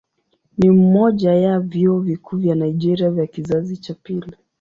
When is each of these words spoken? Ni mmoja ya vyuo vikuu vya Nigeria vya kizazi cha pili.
Ni 0.57 0.69
mmoja 0.69 1.33
ya 1.35 1.59
vyuo 1.59 1.99
vikuu 1.99 2.37
vya 2.37 2.55
Nigeria 2.55 3.09
vya 3.11 3.27
kizazi 3.27 3.77
cha 3.77 3.93
pili. 3.93 4.35